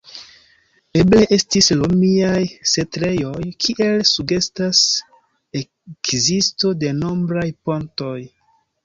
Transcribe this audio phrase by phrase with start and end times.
[0.99, 2.39] Eble estis romiaj
[2.71, 4.79] setlejoj, kiel sugestas
[5.61, 8.17] ekzisto de nombraj pontoj.